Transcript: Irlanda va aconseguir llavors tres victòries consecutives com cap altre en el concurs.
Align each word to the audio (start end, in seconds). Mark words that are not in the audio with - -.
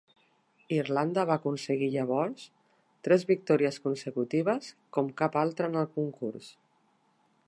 Irlanda 0.75 1.25
va 1.31 1.35
aconseguir 1.41 1.89
llavors 1.95 2.47
tres 3.09 3.27
victòries 3.33 3.77
consecutives 3.85 4.73
com 4.97 5.13
cap 5.23 5.41
altre 5.43 5.71
en 5.71 5.81
el 5.83 5.89
concurs. 5.99 6.49